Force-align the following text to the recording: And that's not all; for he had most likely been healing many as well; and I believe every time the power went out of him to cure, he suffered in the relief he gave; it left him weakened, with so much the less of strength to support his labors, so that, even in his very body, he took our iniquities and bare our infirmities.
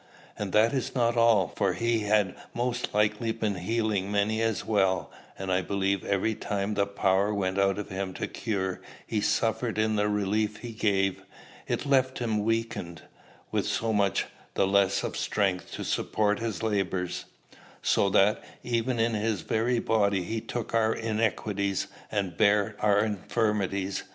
And 0.35 0.51
that's 0.51 0.95
not 0.95 1.15
all; 1.15 1.53
for 1.55 1.73
he 1.73 1.99
had 1.99 2.33
most 2.55 2.91
likely 2.91 3.31
been 3.31 3.53
healing 3.53 4.11
many 4.11 4.41
as 4.41 4.65
well; 4.65 5.11
and 5.37 5.51
I 5.51 5.61
believe 5.61 6.03
every 6.03 6.33
time 6.33 6.73
the 6.73 6.87
power 6.87 7.31
went 7.31 7.59
out 7.59 7.77
of 7.77 7.89
him 7.89 8.15
to 8.15 8.25
cure, 8.25 8.81
he 9.05 9.21
suffered 9.21 9.77
in 9.77 9.97
the 9.97 10.09
relief 10.09 10.57
he 10.57 10.71
gave; 10.71 11.21
it 11.67 11.85
left 11.85 12.17
him 12.17 12.43
weakened, 12.43 13.03
with 13.51 13.67
so 13.67 13.93
much 13.93 14.25
the 14.55 14.65
less 14.65 15.03
of 15.03 15.15
strength 15.15 15.71
to 15.73 15.83
support 15.83 16.39
his 16.39 16.63
labors, 16.63 17.25
so 17.83 18.09
that, 18.09 18.43
even 18.63 18.99
in 18.99 19.13
his 19.13 19.41
very 19.41 19.77
body, 19.77 20.23
he 20.23 20.41
took 20.41 20.73
our 20.73 20.95
iniquities 20.95 21.85
and 22.11 22.37
bare 22.37 22.75
our 22.79 23.05
infirmities. 23.05 24.01